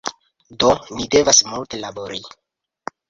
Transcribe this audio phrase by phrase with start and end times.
[0.63, 2.21] Do ni devas multe labori